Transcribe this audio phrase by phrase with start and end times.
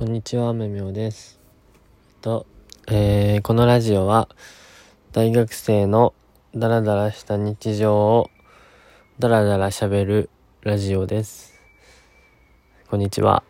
[0.00, 1.38] こんにちは、めみょうです。
[2.22, 2.46] と、
[2.88, 4.30] えーこのラジオは、
[5.12, 6.14] 大学生の
[6.54, 8.30] ダラダラした日常を
[9.18, 10.30] ダラダラ喋る
[10.62, 11.52] ラジオです。
[12.88, 13.42] こんにちは。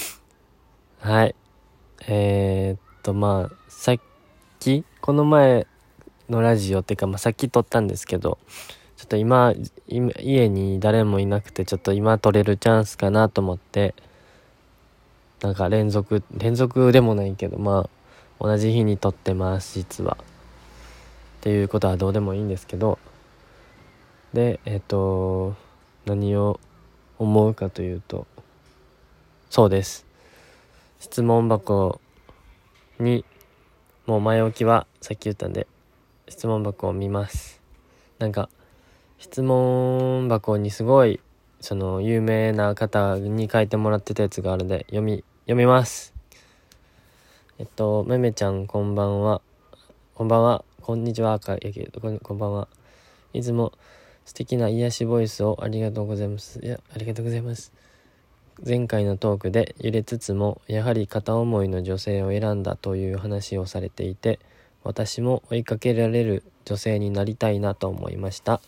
[1.00, 1.34] はい。
[2.08, 3.96] えー、っと、まあ、さっ
[4.60, 5.66] き、この前
[6.30, 8.38] のラジオっていうか、まあ、さっき撮ったんですけど、
[8.96, 9.52] ちょっと今、
[9.88, 13.94] 今家に誰もいなくて、ちょっと今撮れるチャンスかなと思って、
[15.44, 17.90] なんか連続、連続でもないけど、まあ、
[18.40, 20.16] 同じ日に撮ってます、実は。
[20.20, 20.24] っ
[21.42, 22.98] ていうことはどうでもいいんですけど、
[24.32, 25.54] で、えっ、と、
[26.06, 26.58] 何を
[27.18, 28.26] 思うかというと、
[29.50, 30.06] そうです。
[30.98, 32.00] 質問箱
[32.98, 33.26] に、
[34.06, 35.66] もう前置きはさっき言ったんで、
[36.26, 37.60] 質問箱を見ます。
[38.18, 38.48] なんか、
[39.18, 41.20] 質問箱にすごい、
[41.60, 46.14] その、有名な方に書いてもらってたやつがあるんで、読み、読みます。
[47.58, 49.42] えっと、めめちゃん、こんばんは。
[50.14, 50.64] こんばんは。
[50.80, 51.38] こんにちは。
[51.38, 52.66] か、やけど、こんこんばんは。
[53.34, 53.74] いつも
[54.24, 56.60] 素敵な癒しボイスをありがとうございます。
[56.64, 57.74] いや、ありがとうございます。
[58.66, 64.40] 前回のトークで揺れつつも、やはり片思いの女性を選んだという話をされていて、
[64.82, 68.62] 私も追いかけられる女性になりたいなと思いました。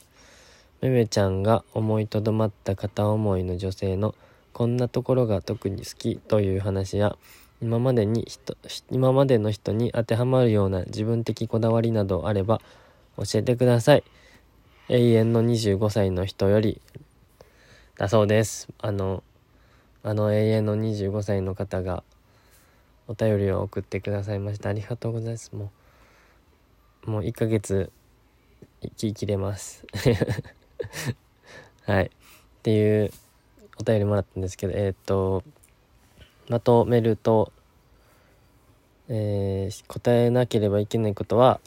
[0.82, 4.14] めめちゃんが思いとどまった片思いの女性の
[4.56, 7.18] こんなところが特に好きという話や
[7.60, 8.56] 今までに人
[8.90, 12.62] 今までの人に当てはまるような自分的こだわりなどあれば
[13.18, 14.04] 教えてください。
[14.88, 16.80] 永遠の25歳の人より
[17.98, 18.68] だそうです。
[18.78, 19.22] あの
[20.02, 22.02] あの永遠の25歳の方が
[23.08, 24.70] お便りを送ってくださいました。
[24.70, 25.54] ありがとうございます。
[25.54, 25.70] も
[27.06, 27.92] うもう1ヶ月
[28.80, 29.84] 生き切れます。
[31.84, 32.06] はい。
[32.06, 32.10] っ
[32.62, 33.12] ていう
[33.78, 35.42] お便りもらったんですけど、えーっ、と、
[36.48, 37.52] まとめると、
[39.08, 41.60] えー答えなければいけないことは、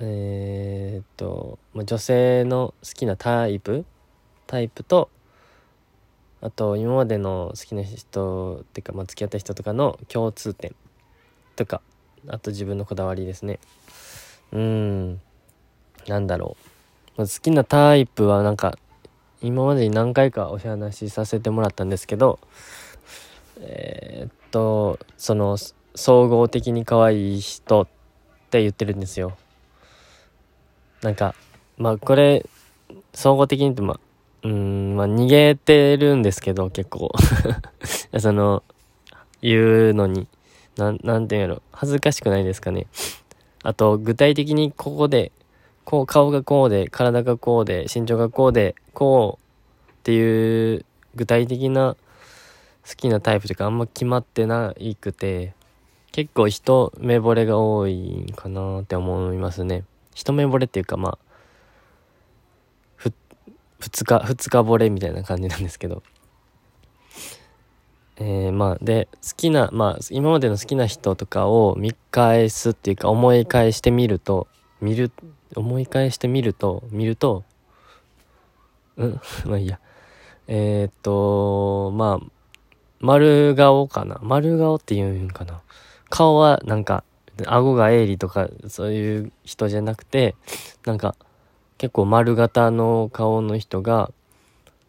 [0.00, 3.84] えーっと、まあ女性の好きなタイプ？
[4.46, 5.10] タイプと、
[6.40, 10.74] あと、今までの好きな人っていうか、まあ、付き合った人とかの共通点
[11.56, 11.80] とか、
[12.28, 13.58] あと自分のこだわりですね。
[14.52, 15.20] うーん、
[16.06, 16.56] なんだろ
[17.16, 17.22] う。
[17.22, 18.78] 好きなタイプはなんか
[19.46, 22.38] 今までに何回かお話しさせてもらったんですけど
[23.60, 25.56] えーっとその
[25.94, 27.86] 総合的に可愛い人っ
[28.50, 29.36] て言ってるんですよ。
[31.02, 31.34] なんか
[31.78, 32.44] まあこれ
[33.12, 34.00] 総合的に言ってまあ
[34.42, 37.12] うんまあ逃げてるんですけど結構。
[38.18, 38.62] その
[39.42, 40.26] 言うのに。
[40.76, 41.62] なんていうんやろ。
[41.72, 42.86] 恥ずかしくないですかね。
[43.62, 45.32] あと具体的にここで
[45.84, 51.96] こう顔がこうで体がこうで身長がこうでこうっていう具体的な
[52.88, 55.52] 好きなタイプというかあんま決まってないくて
[56.12, 59.84] 結構一目惚れが多いんかなって思いますね。
[60.14, 61.18] 一目惚れっていうかまあ
[62.96, 63.12] ふ
[63.80, 66.02] 二日二日惚れみたいな感じなんですけど。
[68.18, 74.48] えー、まあで好きなまあ今までの好きな人とかを見返すっていうか思い返してみると
[74.80, 75.12] 見る
[75.54, 77.44] 思い返してみると見ると
[78.96, 79.20] うん。
[79.46, 79.78] まあいいや。
[80.48, 82.26] えー、っとまあ
[83.00, 84.18] 丸顔かな。
[84.22, 85.60] 丸顔っていうんかな。
[86.08, 87.04] 顔はなんか
[87.46, 90.34] 顎が鋭利とかそういう人じゃなくて
[90.86, 91.16] なんか
[91.78, 94.10] 結構丸型の顔の人が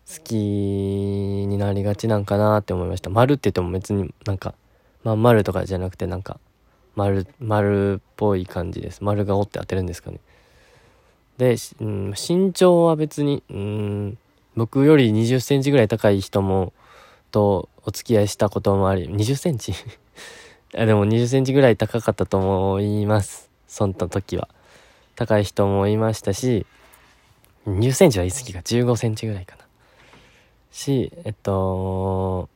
[0.07, 3.09] 好きになりがちなんかなって思いました。
[3.09, 4.55] 丸って言っても別になんか
[5.03, 6.39] まあ丸とかじゃなくてなんか
[6.95, 9.03] 丸丸っぽい感じです。
[9.03, 10.19] 丸顔って当てるんですかね。
[11.37, 14.17] で、うん、身長は別に、うん、
[14.55, 16.73] 僕より20センチぐらい高い人も
[17.31, 19.73] とお付き合いしたこともあり20センチ？
[20.75, 23.49] あでも20センチぐらい高かったと思います。
[23.67, 24.49] そんな時は。
[25.15, 26.65] 高い人もいましたし
[27.65, 28.59] 20センチは言い過ぎか。
[28.59, 29.63] 15センチぐらいかな。
[30.71, 32.49] しえっと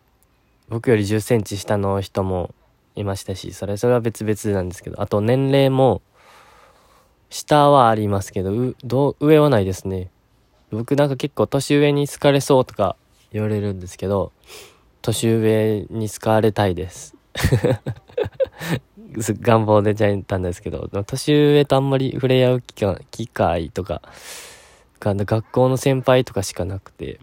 [0.70, 2.54] 僕より10センチ下の人も
[2.96, 6.02] いましたしそれそれは別々なんですけどあと年齢も
[7.32, 10.12] 下はありますけどど上はないですね。
[10.70, 12.96] 僕なんか結構年上に好かれそうとか
[13.34, 14.32] 言われるんですけど
[15.02, 17.16] 年上に好かれたいです。
[19.20, 24.02] す願望出ちゃったんですけど年上とあんまり触れ合う機会機会とか
[25.00, 27.20] 学校の先輩とかしかなくて。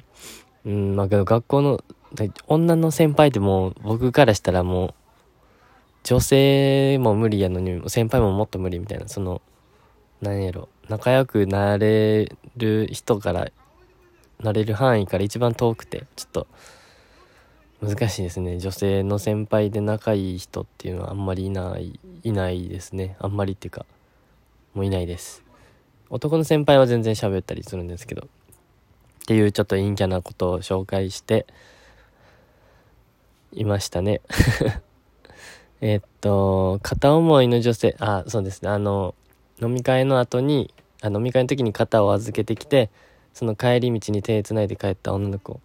[0.67, 1.81] うんまあけど学校の
[2.47, 4.95] 女の先輩ってもう僕からしたらもう
[6.05, 9.41] 女性も無理やのに先輩ももっと無理みたいなその
[10.21, 10.69] 何やろ。
[10.89, 13.49] 仲良くなれる人から
[14.41, 16.47] なれる範囲から一番遠くてちょっと
[17.81, 18.59] 難しいですね。
[18.59, 23.17] 女性の先輩で仲いい人っていうのはあんまりいないいないですね。
[23.21, 23.87] あんまりっていうか
[24.75, 25.45] もういないです。
[26.11, 28.29] 男の先輩は全然喋ったりするんですけどっ
[29.27, 31.47] ていうちょっと陰キャなことを紹介して
[33.53, 34.23] いましたね。
[35.81, 38.71] えっと片思いの女性あそうですね。
[38.71, 39.15] あの
[39.61, 40.73] 飲み会の後に
[41.03, 42.91] あ飲み会の時に肩を預けてきて
[43.35, 45.61] その帰り道に手つないで帰った女の子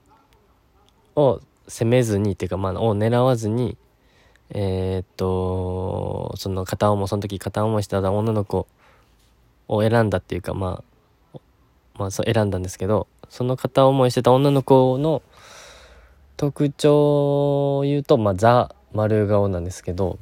[1.15, 3.77] を責めずにっていうかまあを狙わずに
[4.49, 8.67] えー、っとその片思いその時片思いした女の子
[9.67, 10.83] を選んだっていうかま
[11.33, 11.39] あ
[11.97, 15.21] まあそう選んだんですけどその片思いしてた女の子の
[16.37, 20.19] 特徴を言うとまあザ丸顔なんですけど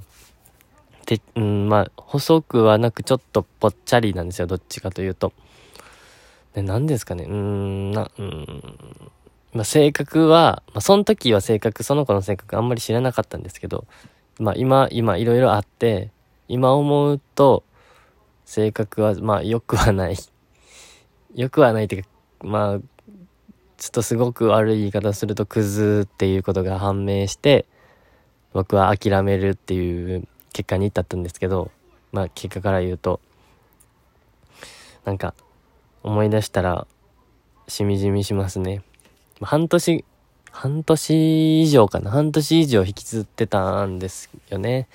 [1.12, 5.34] で、うん、まあ細くはなくちょっとぽっちゃりなんですよどっちかというと。
[6.54, 8.64] で何ですかねうーんなうん
[9.54, 13.86] まあ、性格は、まあ、その時は性格、その子の性格あんまり知らなかったんですけど、
[14.40, 16.12] まあ今、今いろいろあって、
[16.48, 17.66] 今思うと、
[18.46, 20.16] 性格は、まあ良くはない。
[21.36, 22.10] 良くはないっていうか、
[22.44, 22.80] まあ、
[23.78, 27.66] ちょっとすごく悪い言い方するとクズっていうことが判明して、
[28.54, 31.72] 僕は諦めるっていう結果に至ったんですけど、
[32.12, 33.20] まあ結果から言うと、
[35.06, 35.34] なんか、
[36.04, 36.88] 思い出したら、
[37.68, 38.84] しみじみしますね。
[39.42, 40.06] 半年、
[40.52, 42.12] 半年以上かな。
[42.12, 44.88] 半年以上引きずってたんですよね。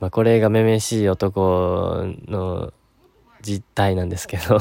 [0.00, 2.72] まあ、これがめめしい男の
[3.42, 4.60] 実態なんですけど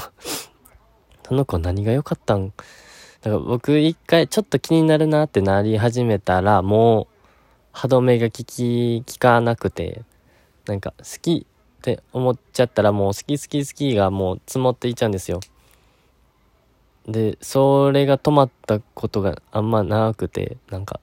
[1.28, 2.50] その子何が良かったん？
[3.22, 7.08] だから僕一回ちょっと気になるなってなり始めたら、もう
[7.78, 10.02] 歯止めが効き、効かなくて、
[10.66, 15.42] なんか好きって思っちゃったらもう好き好き好きがもう積もっていっちゃうんですよ。
[17.08, 21.00] で、それが止まったことがあんまなくて、なんか、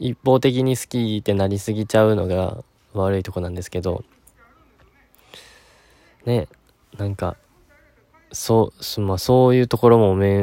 [0.00, 2.64] 一方的に好きってなりすぎちゃうのが
[2.94, 4.02] 悪いとこなんですけど、
[6.26, 6.48] ね、
[6.98, 7.36] なんか、
[8.32, 10.40] そう、まあ、そういうところもめ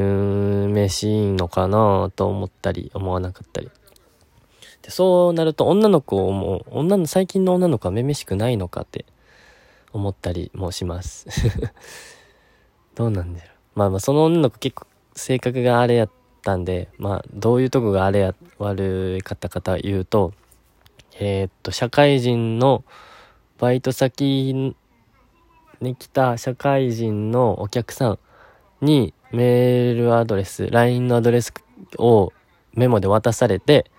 [0.69, 3.69] めしいのかなと思ったり、思わなかったり。
[4.89, 9.06] そうなると女の子をも、女の、最近の女の子はめめしくないのかって
[9.94, 11.27] 思ったりもします。
[12.95, 13.50] どうなんだろう。
[13.75, 16.09] まあまあその女の子結構性格があれやっ
[16.41, 20.33] たんで、まあどういうとこがあれや、悪かったかと言うと、
[21.19, 22.83] えー、っと、社会人の
[23.57, 24.74] バイト先
[25.81, 28.19] に来た社会人のお客さん
[28.81, 31.53] にメールアドレス、LINE のアドレス
[31.97, 32.31] を
[32.74, 33.92] メモで渡されて、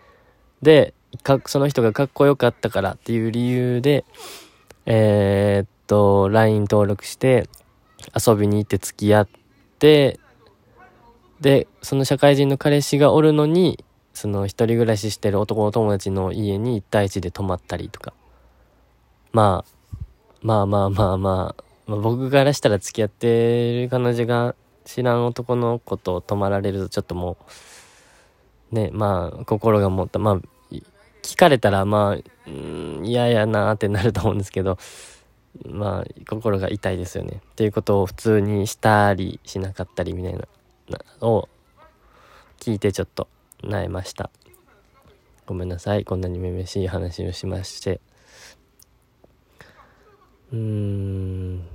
[0.62, 4.05] で、かその人がかっこよかったからっていう理由で、
[4.87, 7.49] えー、っと、LINE 登録して
[8.15, 9.29] 遊びに行って付き合っ
[9.79, 10.21] て、
[11.41, 18.12] でその社会人の彼氏がおるのにその一人暮らししてる男の友達の家に1対1で泊まったりとか。
[19.33, 19.81] まあ
[20.43, 24.55] まあまあまあまあ、まあ、僕からしたら付き合ってる彼女が
[24.85, 27.53] 知らん男の子と泊まられるとちょっともう
[28.71, 30.41] ねまあ心が持ったまあ
[31.23, 32.51] 聞かれたらまあ
[33.03, 34.79] 嫌やなってなると思うんですけど
[35.67, 37.41] まあ、心が痛いですよね。
[37.45, 40.47] っていうことを普通にしたりしなかったりみたいな、
[40.89, 41.49] なを
[42.61, 43.29] 聞いてちょっと
[43.63, 44.31] 萎えました。
[45.47, 46.05] ごめんなさい。
[46.05, 48.01] こんなにめめしい話をしまして。
[50.53, 51.67] うーん。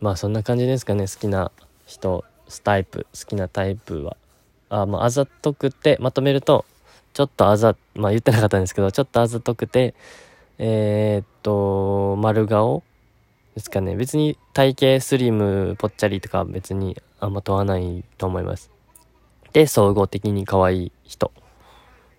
[0.00, 1.08] まあそんな感じですかね。
[1.08, 1.50] 好きな
[1.86, 4.16] 人、スタイプ、好きなタイプは。
[4.70, 6.64] あ、まああざとくて、まとめると、
[7.12, 9.94] ちょっとあざ、まあ言ってなかったんですけど、ちょっとあざとくて、
[10.58, 12.82] えー、っと、丸顔
[13.54, 13.96] ですかね。
[13.96, 18.70] 別に体型スリム、ぽっちゃりとか別にあんま問わないと思います。
[19.52, 21.32] で、総合的に可愛い人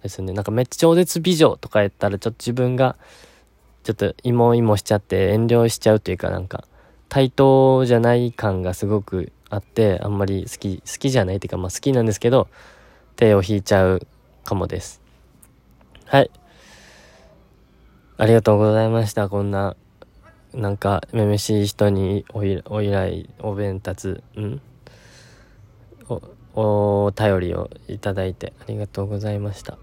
[0.04, 0.34] ですね。
[0.34, 2.98] なんかめっちゃ超絶美女とかやったらちょっと自分が
[3.84, 6.66] ちょっとイモイモしちゃって遠慮しちゃうというかなんか
[7.10, 12.48] 対等じゃない感がすごくあってあんまり好き、好きじゃないっていうかまあ好きなんですけど
[13.16, 14.08] 手を引いちゃう
[14.44, 15.02] かもです。
[16.06, 16.32] はい。
[18.18, 19.30] ありがとうございました。
[19.30, 19.76] こんな
[20.54, 24.62] なんか、めめしい人におお依頼、お弁達う、ん？
[26.10, 29.78] お、お便りをいただいてありがとうございました。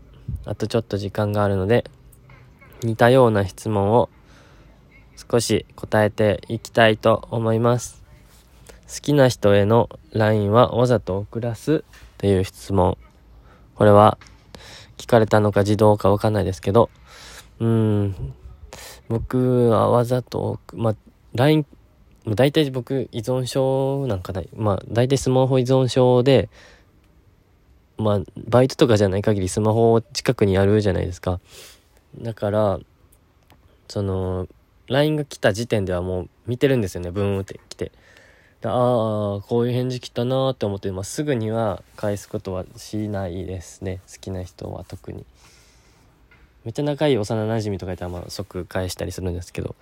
[0.45, 1.85] あとちょっと時間があるので、
[2.83, 4.11] 似たような質問を
[5.31, 8.05] 少し答えていきたいと思います。
[8.89, 11.85] 好きな人への LINE はわざと送らす
[12.17, 12.97] っていう質問。
[13.75, 14.19] これは
[14.97, 16.91] 聞かれたのか自動かわかんないですけど、
[17.61, 18.35] うん、
[19.09, 20.97] 僕はわざと、ま、
[21.35, 21.67] LINE、
[22.27, 24.49] 大体僕依存症なんかない。
[24.57, 26.49] まあ、大体スマホ依存症で、
[27.99, 31.41] まあ、バイトとかじゃない限りスマホを近くにあるじゃないですか。
[32.21, 32.81] だから、
[33.89, 34.47] その、
[34.87, 37.93] LINE が来た時点ではもう見てるんですよね、ブーンって来て。
[38.65, 44.01] ああ、こういう返事来たなーって思って、まあ、すぐには返すことはしないですね。
[44.13, 45.25] 好きな人は特に。
[46.65, 49.77] めっちゃ仲いい幼馴染とかいたらまあ即返したりするんですけど。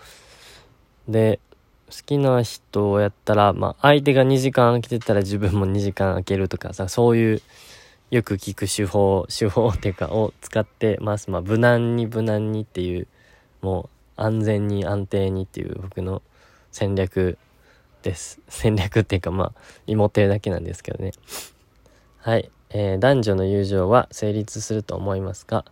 [1.09, 1.41] で、
[1.87, 7.43] 好きな人をやったら、まあ、相手が2時間空けてたら自分も2時間空けるとかさ、そういう
[8.11, 11.31] よく聞く手法、手法っていうかを使ってます。
[11.31, 13.07] まあ、無難に無難にっていう、
[13.63, 16.21] もう安全に安定にっていう僕の
[16.73, 17.39] 戦略
[18.07, 18.41] です。
[18.49, 19.53] 戦略っていうかまあ、
[19.89, 21.13] 芋ってるだけなんですけどね。
[22.19, 22.51] はい。
[22.71, 25.65] えー、男女の友情は成立すると思いますか？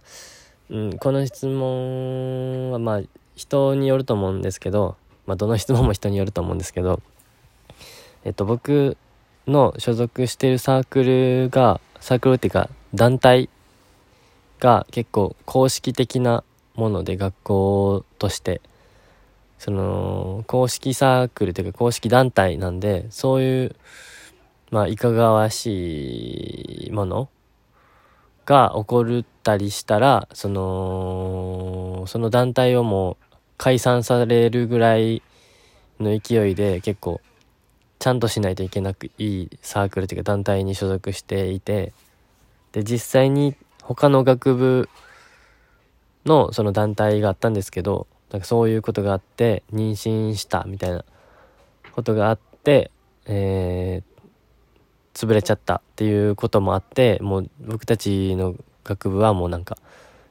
[0.70, 3.02] うん、この質問はまあ、
[3.36, 7.00] 人によると思うんですけど、まあ、どの質問も人によると思うんですけど、
[8.24, 8.96] えっと、僕
[9.46, 13.48] の所属してるサークルが、サークルっていうか団体
[14.60, 16.42] が結構公式的な
[16.74, 18.60] もので学校として
[19.64, 23.76] その公式サークルというか公式団体なんでそういう
[24.70, 27.30] まあいかがわしいもの
[28.44, 33.16] が起こったりしたらそのその団体をもう
[33.56, 35.22] 解散されるぐらい
[35.98, 37.22] の勢いで結構
[37.98, 41.94] ちゃんとしないといけなくいいサークルというか団体に所属していて
[42.72, 44.90] で実際に他の学部
[46.26, 51.04] のその団体があったんですけどなんかそういうことがあって妊娠したみたいな
[51.92, 52.90] ことがあって
[53.26, 59.78] えー、潰れちゃったっていうこともあってもう僕たちの学部はもうなんか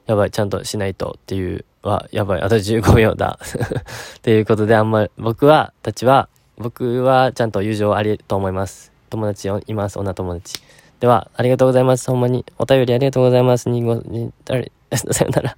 [0.04, 3.38] やばいちゃんとしないとっていうはやばいあと15秒だ
[4.18, 8.92] っていうことであんまり僕はたちは僕はちゃんと友情ありと思います。
[9.10, 10.62] 友達います、女友達。
[11.00, 12.10] では、ありがとうございます。
[12.10, 13.68] ほんまに、お便りありがとうございます。
[13.68, 15.56] にご、に、あれ、 さよなら。